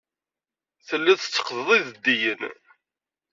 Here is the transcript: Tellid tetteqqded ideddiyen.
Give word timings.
Tellid 0.87 1.17
tetteqqded 1.19 1.69
ideddiyen. 1.79 2.41